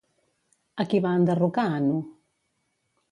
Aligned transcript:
A 0.83 0.85
qui 0.93 1.01
va 1.05 1.11
enderrocar 1.19 1.67
Anu? 1.75 1.99